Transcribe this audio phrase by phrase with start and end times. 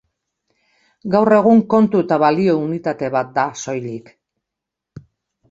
[1.15, 4.11] Gaur egun kontu eta balio unitate bat da soilik.